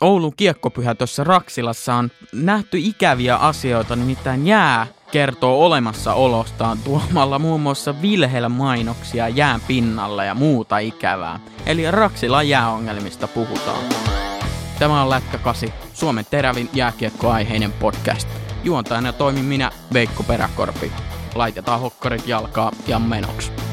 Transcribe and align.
Oulun 0.00 0.32
kiekkopyhä 0.36 0.94
tuossa 0.94 1.24
Raksilassa 1.24 1.94
on 1.94 2.10
nähty 2.32 2.78
ikäviä 2.78 3.36
asioita, 3.36 3.96
nimittäin 3.96 4.46
jää 4.46 4.86
kertoo 5.12 5.66
olemassaolostaan 5.66 6.78
tuomalla 6.84 7.38
muun 7.38 7.60
muassa 7.60 8.02
Vilhelm-mainoksia 8.02 9.28
jään 9.28 9.60
pinnalle 9.60 10.26
ja 10.26 10.34
muuta 10.34 10.78
ikävää. 10.78 11.40
Eli 11.66 11.90
Raksila 11.90 12.42
jääongelmista 12.42 13.28
puhutaan. 13.28 13.84
Tämä 14.78 15.02
on 15.02 15.10
Lätkä 15.10 15.38
8, 15.38 15.68
Suomen 15.94 16.26
terävin 16.30 16.68
jääkiekkoaiheinen 16.72 17.72
podcast. 17.72 18.28
Juontajana 18.64 19.12
toimin 19.12 19.44
minä, 19.44 19.70
Veikko 19.92 20.22
Peräkorpi. 20.22 20.92
Laitetaan 21.34 21.80
hokkarit 21.80 22.28
jalkaa 22.28 22.72
ja 22.86 22.98
menoksi. 22.98 23.65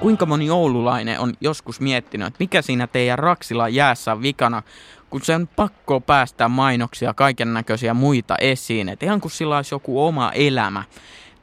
Kuinka 0.00 0.26
moni 0.26 0.50
oululainen 0.50 1.20
on 1.20 1.34
joskus 1.40 1.80
miettinyt, 1.80 2.26
että 2.26 2.36
mikä 2.40 2.62
siinä 2.62 2.86
teidän 2.86 3.18
Raksila 3.18 3.68
jäässä 3.68 4.12
on 4.12 4.22
vikana, 4.22 4.62
kun 5.10 5.22
se 5.22 5.34
on 5.34 5.48
pakko 5.56 6.00
päästä 6.00 6.48
mainoksia, 6.48 7.14
kaiken 7.14 7.54
näköisiä 7.54 7.94
muita 7.94 8.36
esiin, 8.40 8.88
että 8.88 9.06
ihan 9.06 9.20
kuin 9.20 9.32
sillä 9.32 9.56
olisi 9.56 9.74
joku 9.74 10.06
oma 10.06 10.32
elämä. 10.32 10.84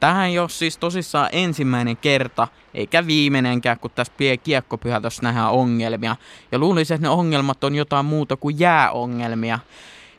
Tähän 0.00 0.26
ei 0.26 0.38
ole 0.38 0.48
siis 0.48 0.78
tosissaan 0.78 1.28
ensimmäinen 1.32 1.96
kerta, 1.96 2.48
eikä 2.74 3.06
viimeinenkään, 3.06 3.78
kun 3.78 3.90
tässä 3.90 4.12
pie 4.16 4.36
kiekkopyhätössä 4.36 5.22
nähdään 5.22 5.50
ongelmia. 5.50 6.16
Ja 6.52 6.58
luulisin, 6.58 6.94
että 6.94 7.06
ne 7.06 7.10
ongelmat 7.10 7.64
on 7.64 7.74
jotain 7.74 8.06
muuta 8.06 8.36
kuin 8.36 8.60
jääongelmia. 8.60 9.58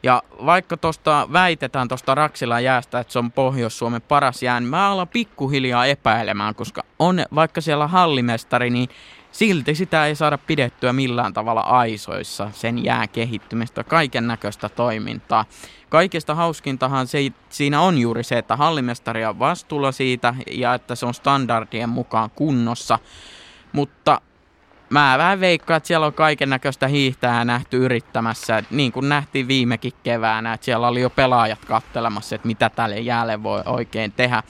Ja 0.04 0.24
vaikka 0.46 0.78
tuosta 0.78 1.28
väitetään 1.34 1.88
tuosta 1.88 2.16
Raksilan 2.16 2.64
jäästä, 2.64 3.00
että 3.00 3.14
se 3.14 3.20
on 3.20 3.32
Pohjois-Suomen 3.32 4.02
paras 4.02 4.44
jää, 4.44 4.60
niin 4.60 4.70
mä 4.70 4.92
alan 4.92 5.08
pikkuhiljaa 5.08 5.86
epäilemään, 5.86 6.56
koska 6.56 6.84
on 7.00 7.26
vaikka 7.36 7.62
siellä 7.62 7.88
hallimestari, 7.88 8.70
niin 8.70 8.90
silti 9.32 9.76
sitä 9.76 10.06
ei 10.06 10.16
saada 10.16 10.38
pidettyä 10.38 10.94
millään 10.94 11.34
tavalla 11.34 11.62
aisoissa, 11.62 12.52
sen 12.54 12.84
jää 12.84 13.08
kehittymistä, 13.08 13.84
kaiken 13.84 14.28
näköistä 14.28 14.70
toimintaa. 14.70 15.46
Kaikista 15.90 16.36
hauskintahan 16.36 17.08
se, 17.08 17.20
siinä 17.50 17.82
on 17.82 17.98
juuri 17.98 18.24
se, 18.24 18.38
että 18.38 18.56
hallimestari 18.56 19.26
on 19.26 19.40
vastuulla 19.40 19.92
siitä 19.92 20.36
ja 20.52 20.74
että 20.74 20.96
se 20.96 21.06
on 21.06 21.14
standardien 21.14 21.90
mukaan 21.90 22.30
kunnossa. 22.30 23.00
Mutta 23.72 24.22
mä 24.90 25.18
vähän 25.18 25.40
veikkaan, 25.40 25.78
että 25.78 25.88
siellä 25.88 26.06
on 26.06 26.14
kaiken 26.14 26.50
näköistä 26.50 26.88
hiihtää 26.88 27.46
nähty 27.46 27.86
yrittämässä. 27.86 28.64
Niin 28.72 28.92
kuin 28.92 29.10
nähtiin 29.10 29.48
viimekin 29.48 29.94
keväänä, 30.04 30.54
että 30.54 30.66
siellä 30.66 30.88
oli 30.88 31.02
jo 31.02 31.10
pelaajat 31.10 31.66
kattelemassa, 31.66 32.36
että 32.36 32.48
mitä 32.48 32.70
tälle 32.70 33.00
jäälle 33.00 33.44
voi 33.44 33.62
oikein 33.66 34.12
tehdä. 34.12 34.44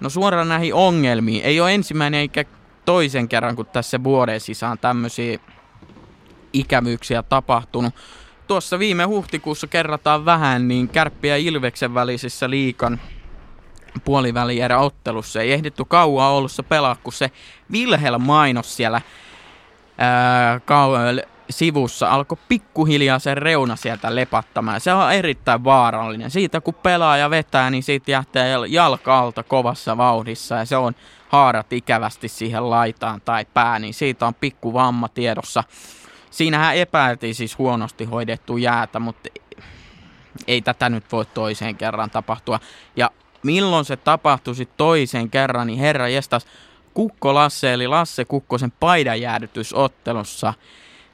No 0.00 0.08
suoraan 0.08 0.48
näihin 0.48 0.74
ongelmiin. 0.74 1.44
Ei 1.44 1.60
ole 1.60 1.74
ensimmäinen 1.74 2.20
eikä 2.20 2.44
toisen 2.84 3.28
kerran, 3.28 3.56
kun 3.56 3.66
tässä 3.66 4.04
vuoden 4.04 4.40
sisään 4.40 4.78
tämmöisiä 4.78 5.38
ikävyyksiä 6.52 7.22
tapahtunut. 7.22 7.94
Tuossa 8.46 8.78
viime 8.78 9.04
huhtikuussa 9.04 9.66
kerrataan 9.66 10.24
vähän, 10.24 10.68
niin 10.68 10.88
Kärppiä 10.88 11.36
ja 11.36 11.42
Ilveksen 11.42 11.94
välisissä 11.94 12.50
liikan 12.50 13.00
puolivälierä 14.04 14.78
ottelussa 14.78 15.40
ei 15.40 15.52
ehditty 15.52 15.84
kauan 15.88 16.30
Oulussa 16.30 16.62
pelaa, 16.62 16.96
kun 17.02 17.12
se 17.12 17.30
Vilhelm-mainos 17.72 18.76
siellä 18.76 19.00
kau- 20.64 21.26
sivussa 21.50 22.10
alkoi 22.10 22.38
pikkuhiljaa 22.48 23.18
se 23.18 23.34
reuna 23.34 23.76
sieltä 23.76 24.14
lepattamaan. 24.14 24.80
Se 24.80 24.92
on 24.92 25.12
erittäin 25.12 25.64
vaarallinen. 25.64 26.30
Siitä 26.30 26.60
kun 26.60 26.74
pelaaja 26.74 27.30
vetää, 27.30 27.70
niin 27.70 27.82
siitä 27.82 28.10
jähtää 28.10 28.46
jalka 28.68 29.18
alta 29.18 29.42
kovassa 29.42 29.96
vauhdissa 29.96 30.54
ja 30.54 30.64
se 30.64 30.76
on 30.76 30.94
haarat 31.28 31.72
ikävästi 31.72 32.28
siihen 32.28 32.70
laitaan 32.70 33.20
tai 33.20 33.44
pää, 33.54 33.78
niin 33.78 33.94
siitä 33.94 34.26
on 34.26 34.34
pikku 34.34 34.72
vamma 34.72 35.08
tiedossa. 35.08 35.64
Siinähän 36.30 36.76
epäiltiin 36.76 37.34
siis 37.34 37.58
huonosti 37.58 38.04
hoidettu 38.04 38.56
jäätä, 38.56 38.98
mutta 38.98 39.28
ei 40.46 40.62
tätä 40.62 40.88
nyt 40.88 41.12
voi 41.12 41.24
toiseen 41.24 41.76
kerran 41.76 42.10
tapahtua. 42.10 42.60
Ja 42.96 43.10
milloin 43.42 43.84
se 43.84 43.96
tapahtui 43.96 44.54
sitten 44.54 44.76
toisen 44.76 45.30
kerran, 45.30 45.66
niin 45.66 45.78
herra 45.78 46.08
jestas, 46.08 46.46
Kukko 46.96 47.34
Lasse 47.34 47.72
eli 47.72 47.86
Lasse 47.86 48.24
Kukkosen 48.24 48.72
paidanjäädytysottelussa 48.80 50.54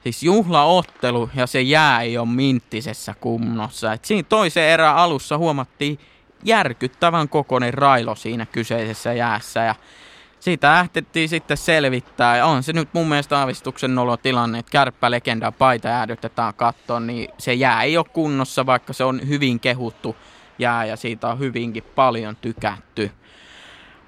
siis 0.03 0.22
juhlaottelu 0.22 1.31
ja 1.34 1.47
se 1.47 1.60
jää 1.60 2.03
ei 2.03 2.19
ole 2.19 2.28
minttisessä 2.28 3.15
kunnossa. 3.20 3.93
Et 3.93 4.04
siinä 4.04 4.26
toisen 4.28 4.65
erän 4.65 4.97
alussa 4.97 5.38
huomattiin 5.38 5.98
järkyttävän 6.44 7.28
kokoinen 7.28 7.75
railo 7.75 8.15
siinä 8.15 8.47
kyseisessä 8.47 9.12
jäässä 9.12 9.60
ja 9.60 9.75
siitä 10.41 10.78
ähtettiin 10.78 11.28
sitten 11.28 11.56
selvittää. 11.56 12.37
Ja 12.37 12.47
on 12.47 12.62
se 12.62 12.72
nyt 12.72 12.88
mun 12.93 13.09
mielestä 13.09 13.38
aavistuksen 13.38 13.94
nolo 13.94 14.16
tilanne, 14.16 14.59
että 14.59 14.72
kärppälegenda 14.72 15.53
paita 15.53 15.88
jäädytetään 15.88 16.54
kattoon, 16.54 17.06
niin 17.06 17.28
se 17.38 17.54
jää 17.54 17.82
ei 17.82 17.97
ole 17.97 18.06
kunnossa, 18.12 18.66
vaikka 18.66 18.93
se 18.93 19.04
on 19.04 19.28
hyvin 19.28 19.60
kehuttu 19.60 20.16
jää 20.59 20.84
ja 20.84 20.97
siitä 20.97 21.28
on 21.28 21.38
hyvinkin 21.38 21.84
paljon 21.94 22.37
tykätty. 22.37 23.10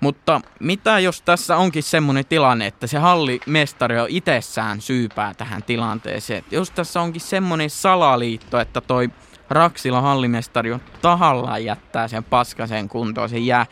Mutta 0.05 0.41
mitä 0.61 0.99
jos 0.99 1.23
tässä 1.23 1.57
onkin 1.57 1.83
semmoinen 1.83 2.27
tilanne, 2.27 2.67
että 2.67 2.87
se 2.87 2.99
hallimestari 2.99 4.01
on 4.01 4.07
itsessään 4.09 4.81
syypää 4.81 5.35
tähän 5.35 5.63
tilanteeseen? 5.63 6.39
Että 6.39 6.55
jos 6.55 6.71
tässä 6.71 7.01
onkin 7.01 7.21
semmoinen 7.21 7.71
salaliitto, 7.71 8.61
että 8.61 8.81
toi 8.81 9.11
Raksila 9.51 10.01
hallimestari 10.01 10.73
on 10.73 10.81
tahallaan 11.03 11.65
jättää 11.65 12.09
sen 12.09 12.25
paskasen 12.25 12.89
kuntoon, 12.89 13.29
se 13.29 13.39
jää. 13.39 13.67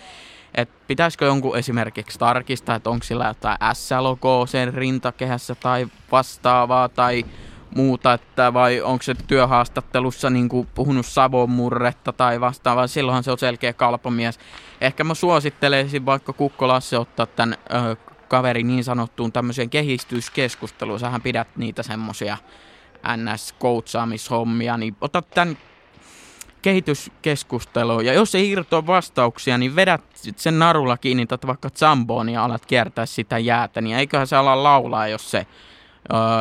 että 0.54 0.75
pitäisikö 0.87 1.25
jonkun 1.25 1.56
esimerkiksi 1.59 2.19
tarkistaa, 2.19 2.76
että 2.76 2.91
onko 2.91 3.04
sillä 3.04 3.26
jotain 3.26 3.59
S-logoa 3.72 4.47
sen 4.47 4.75
rintakehässä 4.75 5.54
tai 5.54 5.87
vastaavaa 6.12 6.88
tai 6.88 7.25
muuta, 7.77 8.12
että 8.12 8.55
vai 8.55 8.81
onko 8.81 9.03
se 9.03 9.15
työhaastattelussa 9.15 10.31
niin 10.31 10.49
kuin 10.49 10.69
puhunut 10.75 11.06
savomurretta 11.06 12.12
tai 12.12 12.41
vastaavaa, 12.41 12.87
silloinhan 12.87 13.25
se 13.25 13.31
on 13.31 13.38
selkeä 13.38 13.72
kalpamies. 13.72 14.38
Ehkä 14.81 15.05
mä 15.05 15.15
suosittelisin 15.15 16.06
vaikka 16.06 16.32
Kukko 16.32 16.69
Lasse 16.69 16.99
ottaa 16.99 17.27
tämän 17.27 17.56
ö, 17.75 17.97
kaveri 18.28 18.62
niin 18.62 18.84
sanottuun 18.84 19.32
tämmöiseen 19.32 19.71
kehistyskeskusteluun, 19.71 21.00
sähän 21.00 21.22
pidät 21.22 21.49
niitä 21.56 21.82
semmosia 21.82 22.37
NS-coachaamishommia, 23.05 24.77
niin 24.78 24.97
ota 25.00 25.22
tämän 25.22 25.59
kehityskeskusteluun. 26.62 28.06
Ja 28.06 28.12
jos 28.12 28.34
ei 28.34 28.50
irtoa 28.50 28.87
vastauksia, 28.87 29.59
niin 29.59 29.77
vedät 29.77 30.03
sen 30.37 30.59
narulla 30.59 30.97
kiinni, 30.97 31.27
vaikka 31.47 31.71
Zamboon 31.71 32.28
ja 32.28 32.44
alat 32.44 32.66
kiertää 32.66 33.06
sitä 33.06 33.38
jäätä, 33.38 33.81
niin 33.81 33.97
eiköhän 33.97 34.27
se 34.27 34.37
ala 34.37 34.62
laulaa, 34.62 35.09
jos 35.09 35.31
se 35.31 35.47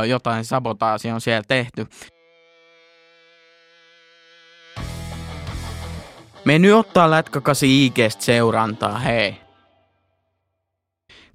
jotain 0.07 0.45
sabotaasia 0.45 1.15
on 1.15 1.21
siellä 1.21 1.43
tehty. 1.47 1.87
Me 6.45 6.59
nyt 6.59 6.73
ottaa 6.73 7.11
lätkäkasi 7.11 7.85
IGstä 7.85 8.23
seurantaa, 8.23 8.99
hei. 8.99 9.37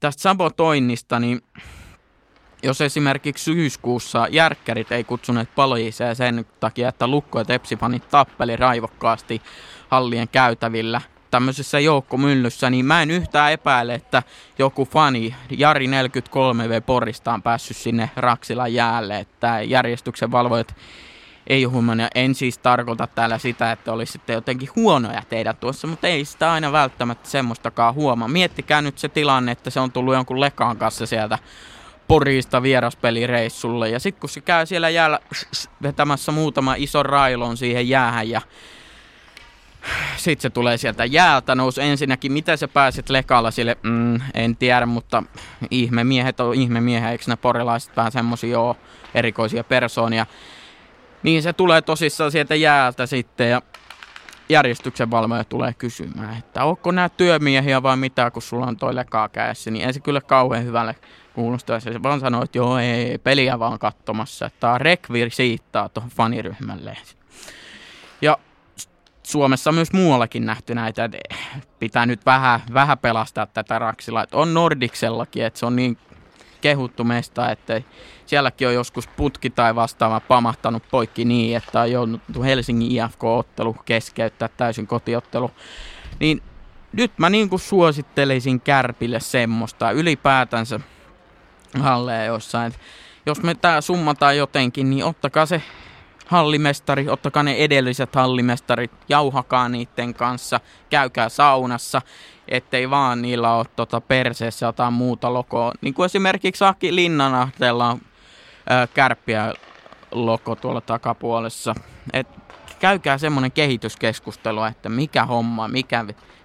Tästä 0.01 0.23
sabotoinnista, 0.23 1.21
niin 1.21 1.41
jos 2.63 2.81
esimerkiksi 2.81 3.45
syyskuussa 3.45 4.27
järkkärit 4.31 4.93
ei 4.93 5.05
kutsuneet 5.05 5.55
paloiseen 5.55 6.17
sen 6.17 6.47
takia, 6.61 6.89
että 6.89 7.07
Lukko 7.07 7.39
ja 7.39 7.45
Tepsifanit 7.45 8.09
tappeli 8.09 8.57
raivokkaasti 8.57 9.43
hallien 9.89 10.29
käytävillä– 10.29 11.01
tämmöisessä 11.31 11.81
joukkomyllyssä, 11.81 12.71
niin 12.71 12.85
mä 12.87 13.03
en 13.03 13.11
yhtään 13.11 13.53
epäile, 13.53 13.95
että 13.95 14.23
joku 14.59 14.85
fani, 14.85 15.35
Jari 15.51 15.87
43V 15.87 16.81
Porista 16.87 17.33
on 17.33 17.43
päässyt 17.43 17.77
sinne 17.77 18.11
Raksilan 18.17 18.75
jäälle, 18.75 19.19
että 19.19 19.63
järjestyksen 19.63 20.33
valvojat 20.33 20.77
ei 21.47 21.65
huomannut. 21.65 22.09
En 22.15 22.35
siis 22.35 22.59
tarkoita 22.59 23.07
täällä 23.07 23.39
sitä, 23.39 23.73
että 23.73 23.93
olisitte 23.93 24.33
jotenkin 24.33 24.69
huonoja 24.77 25.23
teidän 25.29 25.57
tuossa, 25.57 25.87
mutta 25.87 26.07
ei 26.07 26.25
sitä 26.25 26.53
aina 26.53 26.73
välttämättä 26.73 27.29
semmoistakaan 27.29 27.95
huomaa. 27.95 28.29
Miettikää 28.29 28.83
nyt 28.83 28.99
se 28.99 29.09
tilanne, 29.09 29.53
että 29.53 29.71
se 29.71 29.81
on 29.81 29.93
tullut 29.93 30.15
jonkun 30.15 30.41
lekaan 30.41 30.77
kanssa 30.77 31.07
sieltä 31.07 31.39
Porista 32.09 32.63
vieraspelireissulle. 32.63 33.89
Ja 33.89 34.01
sitten 34.01 34.21
kun 34.21 34.29
se 34.29 34.41
käy 34.41 34.67
siellä 34.67 34.91
jäällä 34.91 35.19
vetämässä 35.83 36.33
muutama 36.33 36.75
iso 36.75 37.03
railon 37.03 37.57
siihen 37.57 37.89
jäähän 37.89 38.31
ja 38.31 38.41
sitten 40.17 40.43
se 40.43 40.51
tulee 40.51 40.77
sieltä 40.77 41.05
jäältä, 41.05 41.55
nousi 41.55 41.83
ensinnäkin, 41.83 42.33
miten 42.33 42.59
sä 42.59 42.69
pääsit 42.69 43.11
lekalla 43.11 43.51
sille, 43.51 43.77
mm, 43.83 44.21
en 44.35 44.57
tiedä, 44.57 44.87
mutta 44.87 45.23
ihmemiehet 45.71 46.41
on 46.41 46.55
ihmemiehiä, 46.55 47.11
eikö 47.11 47.25
ne 47.27 47.37
porilaiset 47.37 47.97
vähän 47.97 48.13
semmosia 48.13 48.51
joo, 48.51 48.77
erikoisia 49.15 49.65
persoonia. 49.65 50.27
Niin 51.23 51.43
se 51.43 51.53
tulee 51.53 51.83
tosissaan 51.83 52.33
sieltä 52.33 52.55
jäältä 52.55 53.07
sitten 53.07 53.51
ja 53.51 53.63
järjestyksen 54.49 55.11
valvoja 55.11 55.45
tulee 55.45 55.75
kysymään, 55.79 56.39
että 56.39 56.65
onko 56.65 56.91
nämä 56.91 57.09
työmiehiä 57.09 57.83
vai 57.83 57.97
mitä, 57.97 58.31
kun 58.31 58.43
sulla 58.43 58.67
on 58.67 58.77
toi 58.77 58.95
lekaa 58.95 59.29
kädessä, 59.29 59.71
niin 59.71 59.87
ei 59.87 59.93
se 59.93 60.01
kyllä 60.01 60.21
kauhean 60.21 60.65
hyvälle 60.65 60.95
kuulosta. 61.35 61.81
Se 61.81 62.03
vaan 62.03 62.21
sanoo, 62.21 62.43
että 62.43 62.59
joo, 62.59 62.79
ei, 62.79 63.19
peliä 63.19 63.59
vaan 63.59 63.79
katsomassa, 63.79 64.51
tämä 64.61 64.73
on 64.73 64.81
rekvisiittaa 64.81 65.89
tuohon 65.89 66.11
faniryhmälle. 66.11 66.97
Ja 68.23 68.39
Suomessa 69.27 69.73
myös 69.73 69.93
muuallakin 69.93 70.47
nähty 70.47 70.75
näitä, 70.75 71.05
että 71.05 71.19
pitää 71.79 72.07
nyt 72.07 72.27
vähän, 72.27 72.61
vähän 72.75 72.99
pelastaa 72.99 73.47
tätä 73.47 73.79
Raksilaa. 73.79 74.23
Että 74.23 74.37
on 74.37 74.55
Nordiksellakin, 74.55 75.45
että 75.45 75.59
se 75.59 75.67
on 75.67 75.77
niin 75.77 75.99
kehuttu 76.61 77.05
mesta, 77.05 77.51
että 77.51 77.83
sielläkin 78.27 78.69
on 78.69 78.75
joskus 78.75 79.09
putki 79.09 79.51
tai 79.51 79.75
vastaava 79.75 80.21
pamahtanut 80.21 80.83
poikki 80.91 81.25
niin, 81.25 81.57
että 81.57 81.81
on 81.81 81.93
jouduttu 81.93 82.43
Helsingin 82.43 82.93
IFK-ottelu 82.93 83.77
keskeyttää 83.85 84.49
täysin 84.49 84.87
kotiottelu. 84.87 85.51
Niin 86.21 86.43
nyt 86.93 87.13
mä 87.19 87.31
niin 87.31 87.49
kuin 87.49 87.61
suosittelisin 87.61 88.61
Kärpille 88.61 89.21
semmoista 89.21 89.91
ylipäätänsä 89.91 90.81
halleja 91.81 92.25
jossain. 92.25 92.73
Jos 93.27 93.43
me 93.43 93.55
tää 93.55 93.81
summataan 93.81 94.37
jotenkin, 94.37 94.91
niin 94.91 95.05
ottakaa 95.05 95.47
se 95.47 95.63
hallimestari, 96.27 97.09
ottakaa 97.09 97.43
ne 97.43 97.57
edelliset 97.57 98.15
hallimestarit, 98.15 98.91
jauhakaa 99.09 99.69
niiden 99.69 100.15
kanssa, 100.15 100.61
käykää 100.91 101.29
saunassa, 101.29 102.03
ettei 102.49 102.91
vaan 102.91 103.23
niillä 103.23 103.55
ole 103.55 103.67
tota 103.77 104.01
perseessä 104.01 104.67
jotain 104.67 104.93
muuta 104.93 105.35
lokoa. 105.35 105.73
Niin 105.81 105.95
kuin 105.95 106.07
esimerkiksi 106.07 106.65
Aki 106.65 106.95
Linnanahtella 106.95 107.91
on 107.91 108.01
ää, 108.67 108.87
kärppiä 108.87 109.55
loko 110.11 110.57
tuolla 110.57 110.81
takapuolessa. 110.81 111.75
Et 112.13 112.29
käykää 112.79 113.19
semmoinen 113.19 113.53
kehityskeskustelu, 113.53 114.65
että 114.65 114.89
mikä 114.89 115.25
homma, 115.25 115.69
mikä, 115.69 116.05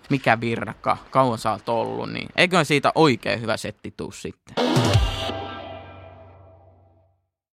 mikä 0.09 0.41
virka, 0.41 0.97
kauan 1.11 1.37
sä 1.37 1.51
oot 1.51 1.69
ollut, 1.69 2.11
niin 2.11 2.29
eikö 2.35 2.63
siitä 2.63 2.91
oikein 2.95 3.41
hyvä 3.41 3.57
setti 3.57 3.93
tuu 3.97 4.11
sitten. 4.11 4.55